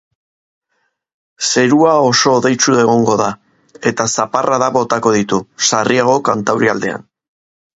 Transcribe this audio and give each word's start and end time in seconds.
Zerua 1.49 1.91
oso 2.05 2.33
hodeitsu 2.37 2.77
egongo 2.85 3.19
da, 3.21 3.29
eta 3.91 4.09
zaparradak 4.15 4.75
botako 4.79 5.15
ditu, 5.19 5.43
sarriago 5.69 6.17
kantaurialdean. 6.33 7.07